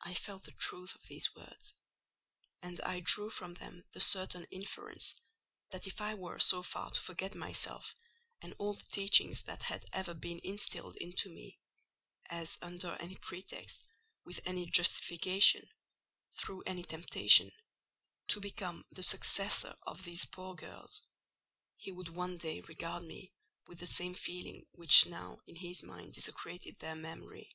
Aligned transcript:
I 0.00 0.12
felt 0.14 0.42
the 0.42 0.50
truth 0.50 0.96
of 0.96 1.06
these 1.06 1.32
words; 1.36 1.74
and 2.60 2.80
I 2.80 2.98
drew 2.98 3.30
from 3.30 3.52
them 3.52 3.84
the 3.92 4.00
certain 4.00 4.44
inference, 4.50 5.14
that 5.70 5.86
if 5.86 6.00
I 6.00 6.14
were 6.16 6.40
so 6.40 6.64
far 6.64 6.90
to 6.90 7.00
forget 7.00 7.36
myself 7.36 7.94
and 8.42 8.56
all 8.58 8.74
the 8.74 8.82
teaching 8.90 9.32
that 9.46 9.62
had 9.62 9.84
ever 9.92 10.14
been 10.14 10.40
instilled 10.42 10.96
into 10.96 11.28
me, 11.30 11.60
as—under 12.26 12.96
any 12.98 13.14
pretext—with 13.14 14.40
any 14.44 14.66
justification—through 14.66 16.62
any 16.66 16.82
temptation—to 16.82 18.40
become 18.40 18.84
the 18.90 19.04
successor 19.04 19.76
of 19.86 20.02
these 20.02 20.24
poor 20.24 20.56
girls, 20.56 21.02
he 21.76 21.92
would 21.92 22.08
one 22.08 22.36
day 22.36 22.62
regard 22.62 23.04
me 23.04 23.32
with 23.68 23.78
the 23.78 23.86
same 23.86 24.14
feeling 24.16 24.66
which 24.72 25.06
now 25.06 25.38
in 25.46 25.54
his 25.54 25.84
mind 25.84 26.14
desecrated 26.14 26.76
their 26.80 26.96
memory. 26.96 27.54